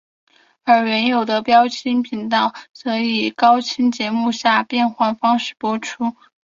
[0.63, 6.15] 而原有的标清频道则以高清节目下变换方式播出。